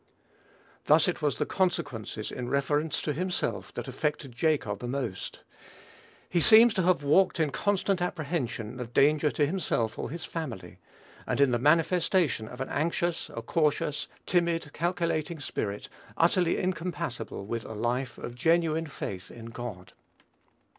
Thus 0.85 1.07
it 1.07 1.21
was 1.21 1.37
the 1.37 1.45
consequences 1.45 2.31
in 2.31 2.49
reference 2.49 3.03
to 3.03 3.13
himself 3.13 3.71
that 3.75 3.87
affected 3.87 4.31
Jacob 4.31 4.81
most. 4.81 5.41
He 6.27 6.39
seems 6.39 6.73
to 6.73 6.81
have 6.81 7.03
walked 7.03 7.39
in 7.39 7.51
constant 7.51 8.01
apprehension 8.01 8.79
of 8.79 8.95
danger 8.95 9.29
to 9.29 9.45
himself 9.45 9.99
or 9.99 10.09
his 10.09 10.25
family, 10.25 10.79
and 11.27 11.39
in 11.39 11.51
the 11.51 11.59
manifestation 11.59 12.47
of 12.47 12.59
an 12.61 12.69
anxious, 12.69 13.29
a 13.35 13.43
cautious, 13.43 14.07
timid, 14.25 14.73
calculating 14.73 15.39
spirit, 15.39 15.87
utterly 16.17 16.57
incompatible 16.57 17.45
with 17.45 17.63
a 17.63 17.73
life 17.73 18.17
of 18.17 18.33
genuine 18.33 18.87
faith 18.87 19.29
in 19.29 19.51
God. 19.51 19.93